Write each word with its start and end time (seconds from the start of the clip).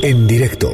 En 0.00 0.26
directo 0.26 0.68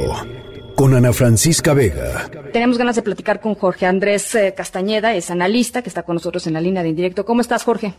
con 0.77 0.95
Ana 0.95 1.13
Francisca 1.13 1.75
Vega. 1.75 2.29
Tenemos 2.53 2.79
ganas 2.79 2.95
de 2.95 3.03
platicar 3.03 3.41
con 3.41 3.55
Jorge 3.55 3.85
Andrés 3.85 4.35
eh, 4.35 4.55
Castañeda, 4.57 5.15
es 5.15 5.31
analista 5.31 5.83
que 5.83 5.89
está 5.89 6.05
con 6.05 6.15
nosotros 6.15 6.47
en 6.47 6.55
la 6.55 6.61
línea 6.61 6.83
de 6.85 6.91
indirecto. 6.91 7.25
¿Cómo 7.25 7.41
estás, 7.41 7.65
Jorge? 7.65 7.95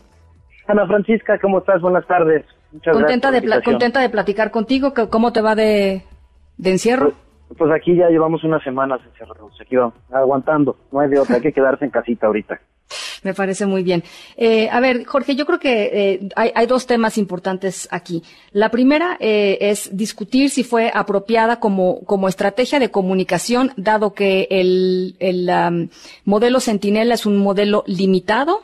Ana 0.66 0.86
Francisca, 0.86 1.38
¿cómo 1.38 1.58
estás? 1.58 1.82
Buenas 1.82 2.06
tardes. 2.06 2.46
Muchas 2.72 2.94
contenta 2.94 3.30
gracias 3.30 3.52
de 3.52 3.62
contenta 3.62 4.00
de 4.00 4.08
platicar 4.08 4.50
contigo. 4.50 4.94
¿Cómo 5.10 5.32
te 5.32 5.42
va 5.42 5.54
de, 5.54 6.02
encierro? 6.64 7.12
Pues, 7.48 7.58
pues, 7.58 7.70
aquí 7.72 7.96
ya 7.96 8.08
llevamos 8.08 8.42
unas 8.44 8.62
semanas 8.62 9.00
encerrados, 9.04 9.52
aquí 9.60 9.76
vamos, 9.76 9.94
aguantando. 10.10 10.76
No 10.90 11.00
hay 11.00 11.10
de 11.10 11.18
otra, 11.18 11.36
hay 11.36 11.42
que 11.42 11.52
quedarse 11.52 11.84
en 11.84 11.90
casita 11.90 12.28
ahorita. 12.28 12.60
Me 13.22 13.34
parece 13.34 13.66
muy 13.66 13.82
bien. 13.82 14.02
Eh, 14.36 14.68
a 14.70 14.80
ver, 14.80 15.04
Jorge, 15.04 15.36
yo 15.36 15.44
creo 15.44 15.58
que 15.58 15.90
eh, 15.92 16.28
hay, 16.36 16.66
dos 16.66 16.86
temas 16.86 17.18
importantes 17.18 17.86
aquí. 17.90 18.22
La 18.52 18.70
primera 18.70 19.16
eh, 19.20 19.58
es 19.60 19.94
discutir 19.94 20.50
si 20.50 20.64
fue 20.64 20.90
apropiada 20.94 21.60
como, 21.60 22.00
como 22.04 22.28
estrategia 22.28 22.78
de 22.78 22.90
comunicación, 22.90 23.72
dado 23.76 24.14
que 24.14 24.48
el, 24.50 25.16
el 25.18 25.90
modelo 26.24 26.60
Centinela 26.60 27.14
es 27.14 27.26
un 27.26 27.36
modelo 27.36 27.84
limitado, 27.86 28.62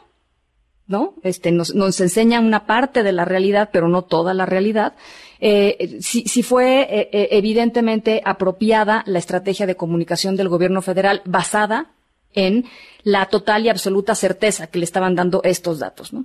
¿no? 0.86 1.14
Este, 1.22 1.52
nos, 1.52 1.74
nos 1.74 2.00
enseña 2.00 2.40
una 2.40 2.64
parte 2.64 3.02
de 3.02 3.12
la 3.12 3.24
realidad, 3.24 3.70
pero 3.72 3.88
no 3.88 4.02
toda 4.02 4.34
la 4.34 4.46
realidad. 4.46 4.94
Eh, 5.40 5.98
si, 6.00 6.22
si, 6.22 6.42
fue 6.42 6.86
eh, 6.88 7.28
evidentemente 7.32 8.22
apropiada 8.24 9.02
la 9.06 9.18
estrategia 9.18 9.66
de 9.66 9.76
comunicación 9.76 10.36
del 10.36 10.48
gobierno 10.48 10.80
federal 10.80 11.20
basada 11.26 11.90
en 12.36 12.64
la 13.02 13.26
total 13.26 13.64
y 13.64 13.68
absoluta 13.68 14.14
certeza 14.14 14.70
que 14.70 14.78
le 14.78 14.84
estaban 14.84 15.16
dando 15.16 15.40
estos 15.42 15.80
datos, 15.80 16.12
¿no? 16.12 16.24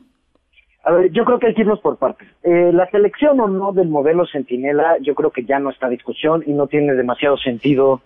A 0.84 0.92
ver, 0.92 1.12
yo 1.12 1.26
creo 1.26 1.40
que 1.40 1.48
hay 1.48 1.54
que 1.54 1.62
irnos 1.62 1.80
por 1.80 1.98
partes. 1.98 2.28
Eh, 2.44 2.72
la 2.74 2.90
selección 2.90 3.40
o 3.40 3.48
no 3.48 3.72
del 3.72 3.88
modelo 3.88 4.26
Centinela, 4.26 4.98
yo 5.00 5.14
creo 5.14 5.32
que 5.32 5.46
ya 5.46 5.60
no 5.60 5.70
está 5.70 5.88
discusión 5.90 6.44
y 6.46 6.54
no 6.54 6.68
tiene 6.68 6.94
demasiado 6.94 7.38
sentido 7.38 8.02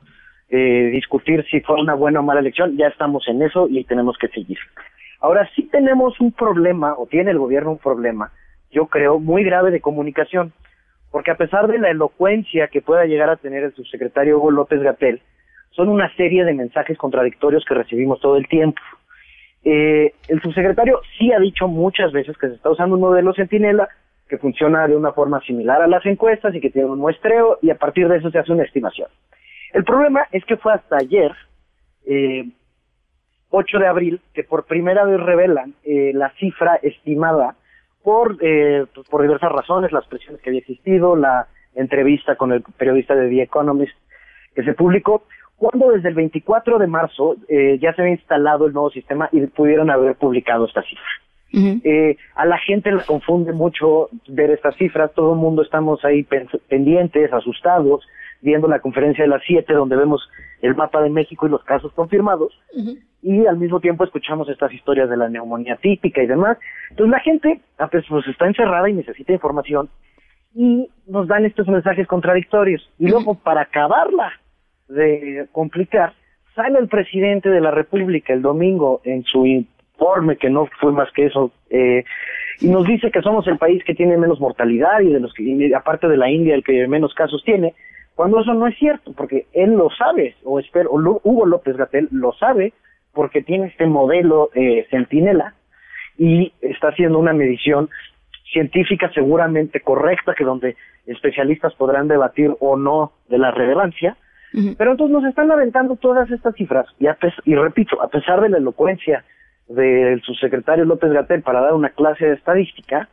eh, 0.50 0.90
discutir 0.92 1.46
si 1.50 1.62
fue 1.62 1.82
una 1.82 1.96
buena 1.96 2.20
o 2.20 2.24
mala 2.24 2.42
elección. 2.42 2.76
Ya 2.78 2.88
estamos 2.88 3.28
en 3.28 3.42
eso 3.42 3.68
y 3.70 3.84
tenemos 3.86 4.18
que 4.18 4.28
seguir. 4.28 4.58
Ahora 5.22 5.50
sí 5.56 5.64
tenemos 5.72 6.20
un 6.20 6.34
problema, 6.34 6.96
o 6.98 7.08
tiene 7.08 7.32
el 7.32 7.40
gobierno 7.40 7.72
un 7.72 7.78
problema, 7.78 8.32
yo 8.72 8.88
creo, 8.88 9.20
muy 9.20 9.44
grave 9.46 9.72
de 9.72 9.80
comunicación, 9.80 10.52
porque 11.12 11.32
a 11.32 11.38
pesar 11.38 11.68
de 11.68 11.80
la 11.80 11.90
elocuencia 11.90 12.68
que 12.68 12.82
pueda 12.82 13.06
llegar 13.06 13.30
a 13.30 13.38
tener 13.38 13.64
el 13.64 13.74
subsecretario 13.74 14.38
Hugo 14.38 14.52
López 14.52 14.82
Gatel, 14.82 15.22
son 15.76 15.90
una 15.90 16.14
serie 16.16 16.46
de 16.46 16.54
mensajes 16.54 16.98
contradictorios 16.98 17.66
que 17.66 17.74
recibimos 17.74 18.20
todo 18.20 18.38
el 18.38 18.48
tiempo. 18.48 18.82
Eh, 19.64 20.14
el 20.28 20.42
subsecretario 20.42 21.02
sí 21.18 21.32
ha 21.34 21.40
dicho 21.40 21.68
muchas 21.68 22.12
veces 22.12 22.38
que 22.38 22.48
se 22.48 22.56
está 22.56 22.70
usando 22.70 22.96
un 22.96 23.02
modelo 23.02 23.34
Centinela 23.34 23.90
que 24.30 24.38
funciona 24.38 24.88
de 24.88 24.96
una 24.96 25.12
forma 25.12 25.40
similar 25.42 25.82
a 25.82 25.88
las 25.88 26.06
encuestas 26.06 26.54
y 26.56 26.62
que 26.62 26.70
tiene 26.70 26.90
un 26.90 27.00
muestreo 27.00 27.60
y 27.62 27.70
a 27.70 27.76
partir 27.76 28.08
de 28.08 28.18
eso 28.18 28.32
se 28.32 28.40
hace 28.40 28.52
una 28.52 28.64
estimación. 28.64 29.10
El 29.74 29.84
problema 29.84 30.26
es 30.32 30.44
que 30.46 30.58
fue 30.58 30.74
hasta 30.74 30.98
ayer, 30.98 31.32
eh, 32.06 32.48
8 33.50 33.80
de 33.80 33.88
abril, 33.88 34.22
que 34.34 34.44
por 34.44 34.66
primera 34.66 35.04
vez 35.04 35.20
revelan 35.20 35.74
eh, 35.84 36.12
la 36.14 36.30
cifra 36.40 36.76
estimada 36.82 37.56
por, 38.04 38.38
eh, 38.42 38.86
pues, 38.94 39.08
por 39.10 39.22
diversas 39.22 39.52
razones, 39.52 39.92
las 39.92 40.08
presiones 40.08 40.42
que 40.42 40.50
había 40.50 40.60
existido, 40.60 41.16
la 41.16 41.48
entrevista 41.76 42.36
con 42.36 42.54
el 42.54 42.64
periodista 42.78 43.16
de 43.16 43.30
The 43.30 43.42
Economist 43.44 43.96
que 44.56 44.64
se 44.64 44.74
publicó, 44.74 45.24
cuando 45.58 45.92
desde 45.92 46.10
el 46.10 46.16
24 46.16 46.80
de 46.80 46.88
marzo 46.88 47.36
eh, 47.48 47.80
ya 47.82 47.94
se 47.94 48.02
había 48.02 48.16
instalado 48.16 48.68
el 48.68 48.74
nuevo 48.74 48.90
sistema 48.90 49.30
y 49.32 49.46
pudieron 49.48 49.90
haber 49.90 50.16
publicado 50.16 50.66
esta 50.66 50.82
cifra. 50.82 51.04
eh, 51.84 52.18
a 52.36 52.46
la 52.46 52.58
gente 52.58 52.92
le 52.92 53.04
confunde 53.04 53.54
mucho 53.54 54.10
ver 54.28 54.52
estas 54.52 54.76
cifras, 54.76 55.14
todo 55.14 55.34
el 55.34 55.40
mundo 55.40 55.62
estamos 55.62 56.04
ahí 56.04 56.28
pendientes, 56.68 57.32
asustados, 57.32 58.06
viendo 58.42 58.68
la 58.68 58.80
conferencia 58.80 59.24
de 59.24 59.30
las 59.30 59.42
7 59.46 59.74
donde 59.74 59.96
vemos 59.96 60.28
el 60.62 60.76
mapa 60.76 61.02
de 61.02 61.10
México 61.10 61.48
y 61.48 61.50
los 61.50 61.64
casos 61.64 61.94
confirmados, 61.94 62.60
y 63.22 63.46
al 63.46 63.58
mismo 63.58 63.80
tiempo 63.80 64.04
escuchamos 64.04 64.50
estas 64.50 64.74
historias 64.74 65.10
de 65.10 65.18
la 65.18 65.30
neumonía 65.30 65.78
típica 65.78 66.22
y 66.22 66.28
demás. 66.28 66.58
Entonces 66.90 67.12
la 67.12 67.20
gente 67.20 67.62
ah, 67.80 67.88
pues, 67.88 68.06
pues 68.10 68.28
está 68.28 68.48
encerrada 68.48 68.90
y 68.90 68.94
necesita 68.94 69.32
información 69.32 69.90
y 70.54 70.90
nos 71.08 71.28
dan 71.28 71.46
estos 71.46 71.68
mensajes 71.68 72.08
contradictorios. 72.08 72.90
Y 73.00 73.08
luego, 73.08 73.36
para 73.36 73.62
acabarla 73.62 74.32
de 74.88 75.48
complicar, 75.52 76.14
sale 76.56 76.80
el 76.80 76.88
presidente 76.88 77.50
de 77.50 77.62
la 77.62 77.72
República 77.72 78.34
el 78.34 78.42
domingo 78.42 79.02
en 79.04 79.24
su 79.24 79.46
informe, 79.46 80.38
que 80.38 80.50
no 80.50 80.68
fue 80.80 80.92
más 80.92 81.12
que 81.12 81.26
eso, 81.26 81.52
eh, 81.70 82.04
y 82.62 82.70
nos 82.70 82.86
dice 82.86 83.12
que 83.12 83.22
somos 83.22 83.48
el 83.48 83.58
país 83.58 83.84
que 83.84 83.96
tiene 83.96 84.18
menos 84.18 84.40
mortalidad 84.40 85.02
y 85.02 85.12
de 85.12 85.20
los 85.20 85.34
que, 85.34 85.72
aparte 85.76 86.08
de 86.08 86.18
la 86.18 86.30
India, 86.30 86.56
el 86.56 86.64
que 86.64 86.88
menos 86.88 87.14
casos 87.14 87.44
tiene, 87.44 87.74
cuando 88.16 88.40
eso 88.40 88.54
no 88.54 88.66
es 88.68 88.78
cierto, 88.78 89.12
porque 89.14 89.48
él 89.52 89.72
lo 89.72 89.90
sabe, 89.90 90.36
o 90.44 90.60
espero, 90.60 90.92
o 90.92 91.22
Hugo 91.24 91.46
López 91.46 91.76
Gatel 91.76 92.08
lo 92.12 92.32
sabe, 92.34 92.72
porque 93.14 93.42
tiene 93.42 93.68
este 93.68 93.86
modelo 93.88 94.50
eh, 94.54 94.88
Centinela 94.90 95.54
y 96.18 96.54
está 96.62 96.90
haciendo 96.90 97.20
una 97.20 97.34
medición 97.34 97.90
científica 98.52 99.12
seguramente 99.14 99.82
correcta, 99.82 100.34
que 100.34 100.46
donde 100.46 100.78
especialistas 101.06 101.74
podrán 101.76 102.08
debatir 102.08 102.56
o 102.60 102.78
no 102.78 103.12
de 103.28 103.38
la 103.38 103.52
relevancia, 103.52 104.16
pero 104.78 104.92
entonces 104.92 105.14
nos 105.14 105.26
están 105.26 105.52
aventando 105.52 105.96
todas 105.96 106.30
estas 106.32 106.56
cifras, 106.56 106.88
y, 107.00 107.08
y 107.46 107.56
repito, 107.56 108.02
a 108.02 108.08
pesar 108.08 108.42
de 108.42 108.50
la 108.50 108.58
elocuencia 108.58 109.24
del 109.68 110.22
subsecretario 110.22 110.86
López 110.86 111.12
Gatel 111.12 111.42
para 111.42 111.62
dar 111.62 111.74
una 111.74 111.90
clase 111.90 112.26
de 112.26 112.34
estadística, 112.34 113.10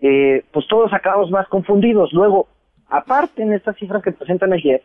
eh, 0.00 0.44
pues 0.52 0.66
todos 0.68 0.92
acabamos 0.92 1.30
más 1.30 1.48
confundidos. 1.48 2.12
Luego, 2.12 2.48
aparte 2.88 3.42
en 3.42 3.52
estas 3.52 3.76
cifras 3.76 4.02
que 4.02 4.12
presentan 4.12 4.52
ayer, 4.52 4.82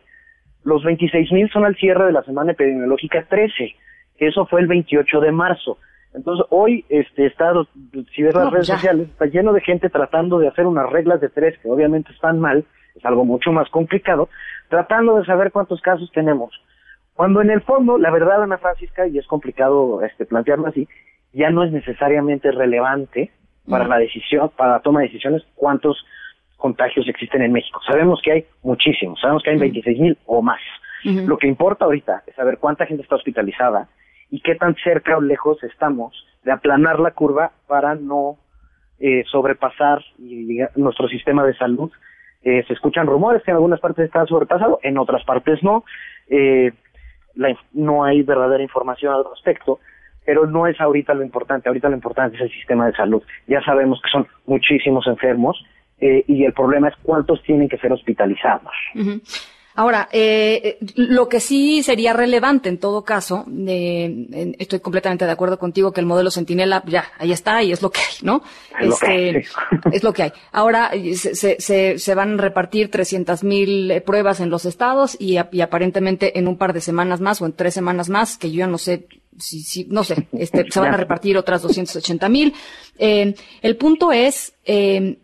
los 0.64 0.82
26 0.82 1.30
mil 1.32 1.50
son 1.50 1.64
al 1.64 1.76
cierre 1.76 2.06
de 2.06 2.12
la 2.12 2.22
semana 2.22 2.52
epidemiológica 2.52 3.24
13, 3.28 3.74
que 4.16 4.26
eso 4.26 4.46
fue 4.46 4.60
el 4.60 4.66
28 4.66 5.20
de 5.20 5.32
marzo. 5.32 5.78
Entonces 6.14 6.46
hoy 6.50 6.84
este 6.88 7.26
está, 7.26 7.52
si 8.14 8.22
ves 8.22 8.34
las 8.34 8.50
redes 8.50 8.68
sociales, 8.68 9.08
está 9.08 9.26
lleno 9.26 9.52
de 9.52 9.60
gente 9.60 9.90
tratando 9.90 10.38
de 10.38 10.48
hacer 10.48 10.64
unas 10.64 10.88
reglas 10.90 11.20
de 11.20 11.28
tres 11.28 11.58
que 11.58 11.68
obviamente 11.68 12.12
están 12.12 12.38
mal, 12.38 12.64
es 12.94 13.04
algo 13.04 13.24
mucho 13.24 13.50
más 13.50 13.68
complicado, 13.70 14.28
tratando 14.68 15.16
de 15.16 15.24
saber 15.24 15.52
cuántos 15.52 15.80
casos 15.80 16.10
tenemos. 16.12 16.50
Cuando 17.14 17.40
en 17.40 17.50
el 17.50 17.62
fondo, 17.62 17.96
la 17.98 18.10
verdad, 18.10 18.42
Ana 18.42 18.58
Francisca, 18.58 19.06
y 19.06 19.18
es 19.18 19.26
complicado 19.26 20.02
este, 20.02 20.26
plantearlo 20.26 20.66
así, 20.66 20.88
ya 21.32 21.50
no 21.50 21.64
es 21.64 21.72
necesariamente 21.72 22.50
relevante 22.50 23.30
para 23.68 23.86
la 23.86 23.98
decisión, 23.98 24.50
para 24.56 24.72
la 24.72 24.80
toma 24.80 25.00
de 25.00 25.06
decisiones, 25.06 25.42
cuántos 25.54 26.04
contagios 26.56 27.08
existen 27.08 27.42
en 27.42 27.52
México. 27.52 27.80
Sabemos 27.86 28.20
que 28.22 28.32
hay 28.32 28.46
muchísimos, 28.62 29.20
sabemos 29.20 29.42
que 29.42 29.50
hay 29.50 29.58
26 29.58 29.98
mil 30.00 30.18
o 30.26 30.42
más. 30.42 30.60
Lo 31.04 31.36
que 31.36 31.46
importa 31.46 31.84
ahorita 31.84 32.22
es 32.26 32.34
saber 32.34 32.56
cuánta 32.58 32.86
gente 32.86 33.02
está 33.02 33.16
hospitalizada 33.16 33.88
y 34.30 34.40
qué 34.40 34.54
tan 34.54 34.74
cerca 34.76 35.18
o 35.18 35.20
lejos 35.20 35.62
estamos 35.62 36.14
de 36.44 36.52
aplanar 36.52 36.98
la 36.98 37.10
curva 37.10 37.52
para 37.66 37.94
no 37.94 38.38
eh, 38.98 39.22
sobrepasar 39.30 40.02
nuestro 40.76 41.08
sistema 41.08 41.44
de 41.44 41.54
salud 41.56 41.92
eh, 42.44 42.62
se 42.66 42.74
escuchan 42.74 43.06
rumores 43.06 43.42
que 43.42 43.50
en 43.50 43.56
algunas 43.56 43.80
partes 43.80 44.04
está 44.04 44.26
sobrepasado, 44.26 44.78
en 44.82 44.98
otras 44.98 45.24
partes 45.24 45.62
no. 45.62 45.84
Eh, 46.28 46.72
no 47.72 48.04
hay 48.04 48.22
verdadera 48.22 48.62
información 48.62 49.12
al 49.12 49.24
respecto, 49.28 49.80
pero 50.24 50.46
no 50.46 50.66
es 50.66 50.80
ahorita 50.80 51.14
lo 51.14 51.22
importante. 51.22 51.68
Ahorita 51.68 51.88
lo 51.88 51.96
importante 51.96 52.36
es 52.36 52.42
el 52.42 52.50
sistema 52.50 52.86
de 52.86 52.92
salud. 52.92 53.22
Ya 53.46 53.62
sabemos 53.62 54.00
que 54.02 54.10
son 54.10 54.26
muchísimos 54.46 55.06
enfermos 55.06 55.64
eh, 56.00 56.24
y 56.28 56.44
el 56.44 56.52
problema 56.52 56.88
es 56.88 56.94
cuántos 57.02 57.42
tienen 57.42 57.68
que 57.68 57.78
ser 57.78 57.92
hospitalizados. 57.92 58.72
Ahora, 59.76 60.08
eh, 60.12 60.78
lo 60.94 61.28
que 61.28 61.40
sí 61.40 61.82
sería 61.82 62.12
relevante 62.12 62.68
en 62.68 62.78
todo 62.78 63.04
caso, 63.04 63.44
eh, 63.66 64.54
estoy 64.58 64.78
completamente 64.78 65.24
de 65.24 65.32
acuerdo 65.32 65.58
contigo 65.58 65.92
que 65.92 66.00
el 66.00 66.06
modelo 66.06 66.30
Centinela 66.30 66.82
ya 66.86 67.10
ahí 67.18 67.32
está 67.32 67.60
y 67.62 67.72
es 67.72 67.82
lo 67.82 67.90
que 67.90 68.00
hay, 68.00 68.14
¿no? 68.22 68.42
Es, 68.80 68.88
lo, 68.88 68.96
que 68.96 69.06
hay, 69.06 69.36
este, 69.36 69.46
es 69.92 70.02
lo 70.04 70.12
que 70.12 70.22
hay. 70.22 70.32
Ahora 70.52 70.92
se, 71.16 71.60
se, 71.60 71.98
se 71.98 72.14
van 72.14 72.34
a 72.34 72.42
repartir 72.42 72.88
300 72.88 73.42
mil 73.42 73.90
eh, 73.90 74.00
pruebas 74.00 74.38
en 74.38 74.50
los 74.50 74.64
estados 74.64 75.16
y, 75.18 75.38
y, 75.50 75.60
aparentemente 75.60 76.38
en 76.38 76.46
un 76.46 76.56
par 76.56 76.72
de 76.72 76.80
semanas 76.80 77.20
más 77.20 77.42
o 77.42 77.46
en 77.46 77.52
tres 77.52 77.74
semanas 77.74 78.08
más, 78.08 78.38
que 78.38 78.52
yo 78.52 78.58
ya 78.58 78.66
no 78.68 78.78
sé 78.78 79.08
si, 79.38 79.62
si 79.62 79.84
no 79.84 80.04
sé, 80.04 80.28
este, 80.32 80.70
se 80.70 80.80
van 80.80 80.94
a 80.94 80.96
repartir 80.96 81.36
otras 81.36 81.62
280 81.62 82.28
mil. 82.28 82.54
Eh, 82.98 83.34
el 83.62 83.76
punto 83.76 84.12
es, 84.12 84.54
eh, 84.64 85.18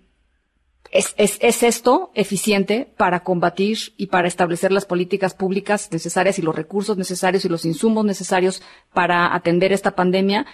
¿Es, 0.93 1.15
es, 1.19 1.63
esto 1.63 2.11
eficiente 2.15 2.89
para 2.97 3.21
combatir 3.21 3.77
y 3.97 4.09
para 4.09 4.27
establecer 4.27 4.73
las 4.73 4.87
políticas 4.87 5.35
públicas 5.35 5.89
necesarias 5.93 6.39
y 6.41 6.43
los 6.43 6.57
recursos 6.57 6.97
necesarios 6.97 7.45
y 7.45 7.49
los 7.49 7.65
insumos 7.65 8.05
necesarios 8.05 8.61
para 8.93 9.33
atender 9.35 9.73
esta 9.73 9.93
pandemia? 9.93 10.47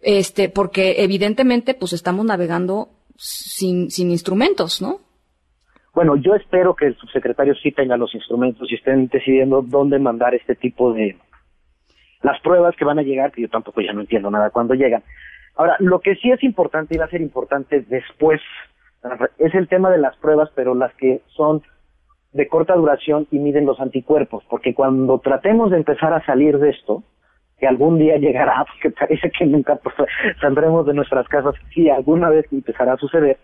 Este, 0.00 0.48
porque 0.48 1.02
evidentemente, 1.02 1.74
pues 1.74 1.92
estamos 1.92 2.24
navegando 2.24 2.88
sin, 3.16 3.90
sin 3.90 4.10
instrumentos, 4.10 4.80
¿no? 4.80 5.00
Bueno, 5.94 6.16
yo 6.16 6.34
espero 6.34 6.74
que 6.74 6.86
el 6.86 6.96
subsecretario 6.96 7.54
sí 7.54 7.70
tenga 7.70 7.96
los 7.96 8.14
instrumentos 8.14 8.70
y 8.70 8.76
estén 8.76 9.08
decidiendo 9.08 9.62
dónde 9.62 9.98
mandar 9.98 10.34
este 10.34 10.56
tipo 10.56 10.92
de 10.94 11.16
las 12.22 12.40
pruebas 12.40 12.74
que 12.76 12.86
van 12.86 12.98
a 12.98 13.02
llegar, 13.02 13.32
que 13.32 13.42
yo 13.42 13.48
tampoco 13.48 13.82
ya 13.82 13.92
no 13.92 14.00
entiendo 14.00 14.30
nada 14.30 14.48
cuando 14.48 14.74
llegan. 14.74 15.04
Ahora, 15.56 15.76
lo 15.78 16.00
que 16.00 16.16
sí 16.16 16.30
es 16.30 16.42
importante 16.42 16.94
y 16.94 16.98
va 16.98 17.04
a 17.04 17.10
ser 17.10 17.20
importante 17.20 17.82
después 17.82 18.40
es 19.38 19.54
el 19.54 19.68
tema 19.68 19.90
de 19.90 19.98
las 19.98 20.16
pruebas, 20.16 20.50
pero 20.54 20.74
las 20.74 20.94
que 20.94 21.22
son 21.28 21.62
de 22.32 22.48
corta 22.48 22.74
duración 22.74 23.26
y 23.30 23.38
miden 23.38 23.66
los 23.66 23.80
anticuerpos, 23.80 24.44
porque 24.50 24.74
cuando 24.74 25.18
tratemos 25.20 25.70
de 25.70 25.76
empezar 25.76 26.12
a 26.12 26.24
salir 26.26 26.58
de 26.58 26.70
esto, 26.70 27.04
que 27.58 27.66
algún 27.66 27.98
día 27.98 28.16
llegará, 28.16 28.64
porque 28.72 28.90
parece 28.90 29.30
que 29.30 29.46
nunca 29.46 29.76
pues, 29.76 29.94
saldremos 30.40 30.86
de 30.86 30.94
nuestras 30.94 31.28
casas, 31.28 31.54
si 31.72 31.88
alguna 31.88 32.30
vez 32.30 32.46
empezará 32.52 32.94
a 32.94 32.98
suceder, 32.98 33.38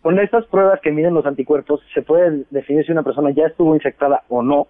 con 0.00 0.18
estas 0.18 0.46
pruebas 0.46 0.80
que 0.80 0.92
miden 0.92 1.12
los 1.12 1.26
anticuerpos 1.26 1.82
se 1.92 2.00
puede 2.00 2.44
definir 2.50 2.86
si 2.86 2.92
una 2.92 3.02
persona 3.02 3.30
ya 3.32 3.46
estuvo 3.46 3.74
infectada 3.74 4.22
o 4.28 4.42
no, 4.42 4.68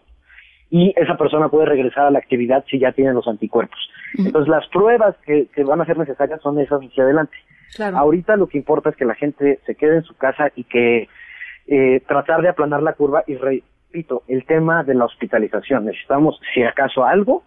y 0.70 0.92
esa 0.96 1.16
persona 1.16 1.48
puede 1.48 1.66
regresar 1.66 2.06
a 2.06 2.10
la 2.10 2.18
actividad 2.18 2.64
si 2.70 2.78
ya 2.78 2.92
tiene 2.92 3.14
los 3.14 3.26
anticuerpos. 3.26 3.78
Entonces 4.18 4.48
las 4.48 4.66
pruebas 4.68 5.16
que, 5.24 5.46
que, 5.54 5.64
van 5.64 5.80
a 5.80 5.86
ser 5.86 5.98
necesarias 5.98 6.40
son 6.42 6.58
esas 6.58 6.80
hacia 6.80 7.04
adelante. 7.04 7.36
Ahorita 7.94 8.36
lo 8.36 8.46
que 8.48 8.58
importa 8.58 8.90
es 8.90 8.96
que 8.96 9.04
la 9.04 9.14
gente 9.14 9.60
se 9.66 9.74
quede 9.74 9.96
en 9.96 10.02
su 10.02 10.14
casa 10.16 10.50
y 10.54 10.64
que 10.64 11.08
eh, 11.66 12.00
tratar 12.06 12.42
de 12.42 12.48
aplanar 12.48 12.82
la 12.82 12.94
curva 12.94 13.24
y 13.26 13.36
repito, 13.36 14.22
el 14.26 14.44
tema 14.44 14.84
de 14.84 14.94
la 14.94 15.04
hospitalización. 15.04 15.86
Necesitamos, 15.86 16.40
si 16.54 16.62
acaso 16.62 17.04
algo, 17.04 17.42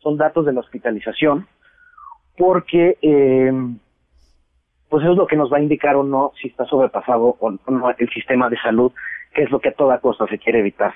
son 0.00 0.16
datos 0.16 0.46
de 0.46 0.52
la 0.52 0.60
hospitalización, 0.60 1.46
porque 2.36 2.98
eh, 3.00 3.52
pues 4.88 5.04
es 5.04 5.16
lo 5.16 5.26
que 5.26 5.36
nos 5.36 5.52
va 5.52 5.58
a 5.58 5.62
indicar 5.62 5.96
o 5.96 6.04
no 6.04 6.32
si 6.40 6.48
está 6.48 6.66
sobrepasado 6.66 7.36
o 7.40 7.50
no 7.50 7.90
el 7.96 8.10
sistema 8.10 8.48
de 8.50 8.58
salud, 8.58 8.92
que 9.34 9.42
es 9.42 9.50
lo 9.50 9.60
que 9.60 9.70
a 9.70 9.74
toda 9.74 10.00
costa 10.00 10.26
se 10.26 10.38
quiere 10.38 10.58
evitar. 10.58 10.92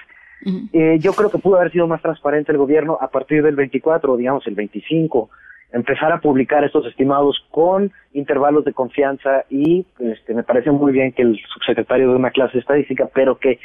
Eh, 0.72 0.98
yo 1.00 1.12
creo 1.12 1.30
que 1.30 1.38
pudo 1.38 1.56
haber 1.56 1.72
sido 1.72 1.86
más 1.86 2.02
transparente 2.02 2.52
el 2.52 2.58
gobierno 2.58 2.98
a 3.00 3.08
partir 3.08 3.42
del 3.42 3.56
24, 3.56 4.16
digamos 4.16 4.46
el 4.46 4.54
25, 4.54 5.30
empezar 5.72 6.12
a 6.12 6.20
publicar 6.20 6.64
estos 6.64 6.86
estimados 6.86 7.44
con 7.50 7.90
intervalos 8.12 8.64
de 8.64 8.72
confianza 8.72 9.44
y 9.50 9.86
este, 9.98 10.34
me 10.34 10.42
parece 10.42 10.70
muy 10.70 10.92
bien 10.92 11.12
que 11.12 11.22
el 11.22 11.38
subsecretario 11.52 12.10
de 12.10 12.16
una 12.16 12.30
clase 12.30 12.54
de 12.54 12.60
estadística, 12.60 13.08
pero 13.12 13.38
que 13.38 13.58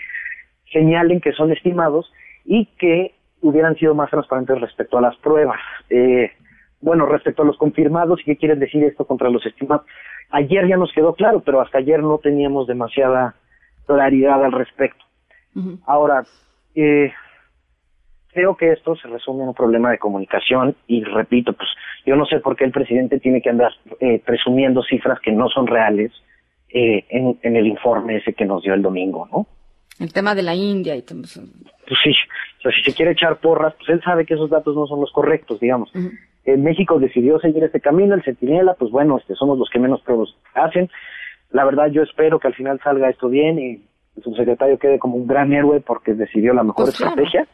señalen 0.72 1.22
que 1.22 1.34
son 1.34 1.52
estimados 1.52 2.12
y 2.46 2.66
que 2.78 3.14
hubieran 3.42 3.76
sido 3.76 3.94
más 3.94 4.10
transparentes 4.10 4.60
respecto 4.60 4.98
a 4.98 5.02
las 5.02 5.16
pruebas. 5.18 5.60
Eh, 5.90 6.32
bueno, 6.80 7.06
respecto 7.06 7.44
a 7.44 7.46
los 7.46 7.58
confirmados, 7.58 8.20
¿y 8.22 8.24
qué 8.24 8.38
quieren 8.38 8.60
decir 8.60 8.84
esto 8.84 9.06
contra 9.06 9.30
los 9.30 9.46
estimados? 9.46 9.86
Ayer 10.32 10.68
ya 10.68 10.78
nos 10.78 10.92
quedó 10.94 11.14
claro, 11.14 11.42
pero 11.42 11.62
hasta 11.62 11.78
ayer 11.78 12.02
no 12.02 12.18
teníamos 12.18 12.66
demasiada 12.66 13.36
claridad 13.86 14.44
al 14.44 14.52
respecto. 14.52 15.04
Ahora, 15.86 16.24
eh, 16.76 17.12
creo 18.34 18.56
que 18.56 18.72
esto 18.72 18.96
se 18.96 19.08
resume 19.08 19.44
en 19.44 19.50
un 19.50 19.56
problema 19.56 19.92
de 19.92 19.98
comunicación 19.98 20.76
y 20.88 21.04
repito, 21.04 21.54
pues 21.54 21.70
yo 22.06 22.16
no 22.16 22.26
sé 22.26 22.40
por 22.40 22.56
qué 22.56 22.66
el 22.66 22.72
presidente 22.72 23.20
tiene 23.20 23.42
que 23.42 23.50
andar 23.50 23.72
eh, 24.00 24.22
presumiendo 24.26 24.84
cifras 24.84 25.20
que 25.20 25.32
no 25.32 25.50
son 25.50 25.68
reales 25.68 26.12
eh, 26.70 27.06
en, 27.10 27.38
en, 27.42 27.56
el 27.56 27.68
informe 27.68 28.18
ese 28.18 28.34
que 28.34 28.46
nos 28.46 28.64
dio 28.64 28.74
el 28.74 28.82
domingo, 28.82 29.28
¿no? 29.32 29.48
El 30.00 30.14
tema 30.14 30.34
de 30.34 30.42
la 30.42 30.56
India 30.56 30.96
y 30.96 31.02
todo 31.04 31.22
eso. 31.22 31.42
Pues 31.88 32.00
sí, 32.04 32.12
o 32.60 32.62
sea, 32.62 32.72
si 32.72 32.82
se 32.84 32.96
quiere 32.96 33.12
echar 33.12 33.38
porras, 33.38 33.74
pues 33.78 33.90
él 33.90 34.02
sabe 34.04 34.26
que 34.26 34.34
esos 34.34 34.50
datos 34.50 34.76
no 34.76 34.88
son 34.88 35.02
los 35.02 35.12
correctos, 35.12 35.60
digamos. 35.60 35.92
México 36.46 36.98
decidió 36.98 37.40
seguir 37.40 37.64
este 37.64 37.82
camino, 37.82 38.16
el 38.16 38.24
Centinela, 38.24 38.74
pues 38.74 38.90
bueno, 38.90 39.18
este, 39.18 39.36
somos 39.36 39.60
los 39.60 39.70
que 39.70 39.78
menos 39.78 40.02
pruebas 40.02 40.30
hacen. 40.56 40.90
La 41.52 41.66
verdad, 41.66 41.92
yo 41.92 42.02
espero 42.02 42.40
que 42.40 42.48
al 42.48 42.56
final 42.56 42.80
salga 42.84 43.10
esto 43.10 43.30
bien 43.30 43.60
y 43.60 43.82
el 44.22 44.24
subsecretario 44.24 44.78
quede 44.78 45.00
como 45.00 45.16
un 45.16 45.28
gran 45.28 45.52
héroe 45.52 45.82
porque 45.82 46.14
decidió 46.14 46.54
la 46.54 46.64
mejor 46.64 46.86
pues 46.86 47.00
estrategia. 47.00 47.48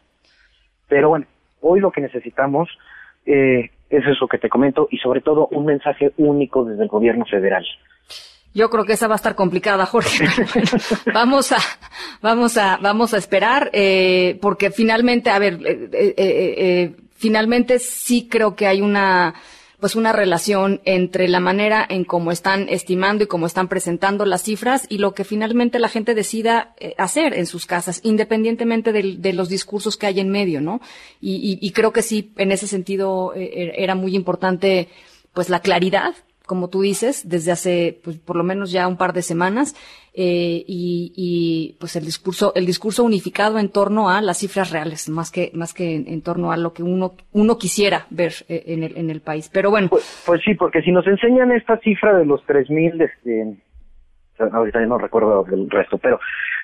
Pero 0.87 1.09
bueno, 1.09 1.25
hoy 1.61 1.79
lo 1.79 1.91
que 1.91 2.01
necesitamos 2.01 2.69
eh, 3.25 3.71
es 3.89 4.05
eso 4.05 4.27
que 4.27 4.37
te 4.37 4.49
comento 4.49 4.87
y 4.91 4.97
sobre 4.97 5.21
todo 5.21 5.47
un 5.51 5.65
mensaje 5.65 6.11
único 6.17 6.65
desde 6.65 6.83
el 6.83 6.89
gobierno 6.89 7.25
federal. 7.25 7.65
Yo 8.53 8.69
creo 8.69 8.85
que 8.85 8.93
esa 8.93 9.07
va 9.07 9.13
a 9.13 9.17
estar 9.17 9.35
complicada, 9.35 9.85
Jorge. 9.85 10.25
vamos 11.13 11.51
a, 11.51 11.57
vamos 12.21 12.57
a, 12.57 12.77
vamos 12.77 13.13
a 13.13 13.17
esperar, 13.17 13.69
eh, 13.73 14.39
porque 14.41 14.71
finalmente, 14.71 15.29
a 15.29 15.37
ver, 15.37 15.59
eh, 15.63 15.89
eh, 15.93 16.13
eh, 16.17 16.95
finalmente 17.15 17.79
sí 17.79 18.27
creo 18.27 18.55
que 18.55 18.65
hay 18.65 18.81
una, 18.81 19.35
pues 19.79 19.95
una 19.95 20.11
relación 20.11 20.81
entre 20.85 21.27
la 21.27 21.39
manera 21.39 21.85
en 21.87 22.03
cómo 22.03 22.31
están 22.31 22.67
estimando 22.69 23.23
y 23.23 23.27
cómo 23.27 23.45
están 23.45 23.67
presentando 23.67 24.25
las 24.25 24.41
cifras 24.41 24.87
y 24.89 24.97
lo 24.97 25.13
que 25.13 25.23
finalmente 25.23 25.77
la 25.77 25.89
gente 25.89 26.15
decida 26.15 26.73
eh, 26.79 26.95
hacer 26.97 27.35
en 27.35 27.45
sus 27.45 27.67
casas, 27.67 27.99
independientemente 28.03 28.91
de, 28.91 29.33
los 29.33 29.49
discursos 29.49 29.95
que 29.97 30.07
hay 30.07 30.19
en 30.19 30.29
medio, 30.29 30.61
¿no? 30.61 30.81
Y, 31.21 31.59
y, 31.61 31.71
creo 31.71 31.93
que 31.93 32.01
sí, 32.01 32.33
en 32.37 32.51
ese 32.51 32.65
sentido 32.65 33.33
eh, 33.35 33.73
era 33.77 33.93
muy 33.93 34.15
importante, 34.15 34.89
pues 35.33 35.49
la 35.49 35.59
claridad 35.59 36.15
como 36.47 36.69
tú 36.69 36.81
dices, 36.81 37.29
desde 37.29 37.51
hace, 37.51 37.99
pues, 38.03 38.17
por 38.17 38.35
lo 38.35 38.43
menos 38.43 38.71
ya 38.71 38.87
un 38.87 38.97
par 38.97 39.13
de 39.13 39.21
semanas, 39.21 39.75
eh, 40.13 40.63
y, 40.65 41.13
y, 41.15 41.75
pues 41.79 41.95
el 41.95 42.05
discurso, 42.05 42.51
el 42.55 42.65
discurso 42.65 43.03
unificado 43.03 43.59
en 43.59 43.69
torno 43.69 44.09
a 44.09 44.21
las 44.21 44.39
cifras 44.39 44.71
reales, 44.71 45.09
más 45.09 45.29
que, 45.29 45.51
más 45.53 45.75
que 45.75 45.95
en, 45.95 46.21
torno 46.23 46.51
a 46.51 46.57
lo 46.57 46.73
que 46.73 46.81
uno, 46.81 47.13
uno 47.33 47.57
quisiera 47.59 48.07
ver 48.09 48.31
eh, 48.49 48.63
en 48.67 48.81
el, 48.81 48.97
en 48.97 49.11
el 49.11 49.21
país. 49.21 49.51
Pero 49.53 49.69
bueno. 49.69 49.89
Pues, 49.89 50.23
pues 50.25 50.41
sí, 50.43 50.55
porque 50.55 50.81
si 50.81 50.91
nos 50.91 51.05
enseñan 51.05 51.51
esta 51.51 51.77
cifra 51.77 52.17
de 52.17 52.25
los 52.25 52.43
tres 52.45 52.67
mil, 52.69 52.99
este, 52.99 53.57
ahorita 54.39 54.79
no 54.87 54.97
recuerdo 54.97 55.45
el 55.51 55.69
resto, 55.69 55.99
pero, 55.99 56.19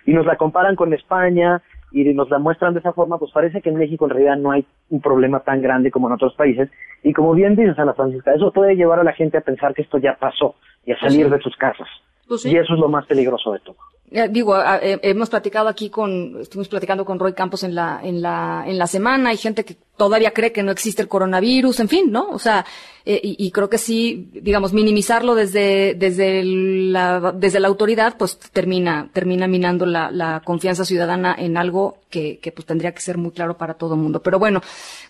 y 0.06 0.14
nos 0.14 0.26
la 0.26 0.38
comparan 0.38 0.76
con 0.76 0.94
España, 0.94 1.62
y 1.94 2.12
nos 2.14 2.30
la 2.30 2.40
muestran 2.40 2.74
de 2.74 2.80
esa 2.80 2.92
forma, 2.92 3.20
pues 3.20 3.32
parece 3.32 3.62
que 3.62 3.70
en 3.70 3.76
México 3.76 4.06
en 4.06 4.12
realidad 4.12 4.36
no 4.36 4.52
hay 4.52 4.66
un 4.90 5.00
problema 5.00 5.42
tan 5.42 5.62
grande 5.62 5.92
como 5.92 6.08
en 6.08 6.14
otros 6.14 6.34
países. 6.34 6.70
Y 7.04 7.14
como 7.14 7.34
bien 7.34 7.56
dices, 7.56 7.78
Ana 7.78 7.94
Francisca, 7.94 8.34
eso 8.34 8.52
puede 8.52 8.76
llevar 8.76 9.00
a 9.00 9.04
la 9.04 9.14
gente 9.14 9.38
a 9.38 9.42
pensar 9.42 9.76
que 9.76 9.84
esto 9.84 10.00
ya 10.00 10.18
pasó 10.20 10.56
y 10.86 10.92
a 10.92 11.00
salir 11.00 11.28
pues 11.28 11.32
sí. 11.32 11.38
de 11.38 11.44
sus 11.44 11.56
casas. 11.56 11.88
Pues 12.28 12.42
sí. 12.42 12.52
Y 12.52 12.58
eso 12.58 12.74
es 12.74 12.80
lo 12.80 12.90
más 12.90 13.06
peligroso 13.06 13.52
de 13.54 13.60
todo. 13.60 13.76
Eh, 14.16 14.28
digo, 14.30 14.56
eh, 14.62 15.00
hemos 15.02 15.28
platicado 15.28 15.68
aquí 15.68 15.90
con, 15.90 16.38
estuvimos 16.40 16.68
platicando 16.68 17.04
con 17.04 17.18
Roy 17.18 17.34
Campos 17.34 17.64
en 17.64 17.74
la, 17.74 18.00
en 18.04 18.22
la, 18.22 18.64
en 18.68 18.78
la 18.78 18.86
semana, 18.86 19.32
hay 19.32 19.38
gente 19.38 19.66
que 19.66 19.76
todavía 19.98 20.32
cree 20.32 20.52
que 20.52 20.62
no 20.62 20.72
existe 20.72 21.02
el 21.02 21.08
coronavirus, 21.08 21.80
en 21.80 21.90
fin, 21.90 22.12
¿no? 22.12 22.30
O 22.30 22.38
sea, 22.38 22.64
eh, 23.06 23.20
y, 23.24 23.44
y, 23.44 23.50
creo 23.50 23.72
que 23.72 23.80
sí, 23.80 24.30
digamos, 24.34 24.72
minimizarlo 24.72 25.34
desde, 25.34 25.96
desde 25.96 26.44
la, 26.44 27.34
desde 27.36 27.60
la 27.60 27.68
autoridad, 27.68 28.16
pues 28.16 28.38
termina, 28.38 29.10
termina 29.14 29.48
minando 29.48 29.88
la, 29.88 30.12
la 30.12 30.44
confianza 30.46 30.86
ciudadana 30.86 31.36
en 31.36 31.58
algo 31.58 31.98
que, 32.12 32.38
que 32.38 32.52
pues 32.52 32.68
tendría 32.68 32.94
que 32.94 33.02
ser 33.02 33.18
muy 33.18 33.32
claro 33.32 33.58
para 33.58 33.74
todo 33.74 33.96
el 33.96 34.02
mundo. 34.02 34.22
Pero 34.22 34.38
bueno, 34.38 34.62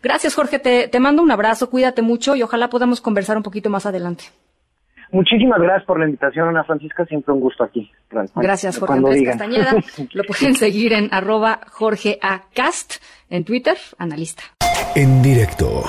gracias 0.01 0.33
Jorge, 0.33 0.59
te, 0.59 0.87
te 0.87 0.99
mando 1.01 1.21
un 1.21 1.31
abrazo, 1.31 1.69
cuídate 1.69 2.01
mucho 2.01 2.37
y 2.37 2.41
ojalá 2.41 2.69
podamos 2.69 3.01
conversar 3.01 3.35
un 3.35 3.43
poquito 3.43 3.69
más 3.69 3.85
adelante. 3.85 4.23
Muchísimas 5.13 5.61
gracias 5.61 5.85
por 5.85 5.99
la 5.99 6.05
invitación, 6.05 6.49
Ana 6.49 6.63
Francisca. 6.63 7.05
Siempre 7.05 7.33
un 7.33 7.39
gusto 7.39 7.63
aquí. 7.63 7.89
Gracias, 8.35 8.79
Jorge 8.79 8.95
Andrés 8.95 9.15
digan. 9.19 9.37
Castañeda. 9.37 9.75
Lo 10.13 10.23
pueden 10.23 10.55
seguir 10.55 10.93
en 10.93 11.09
arroba 11.13 11.59
Jorge 11.69 12.17
A. 12.21 12.41
Cast 12.53 12.95
en 13.29 13.45
Twitter, 13.45 13.77
analista. 13.99 14.43
En 14.95 15.21
directo. 15.21 15.83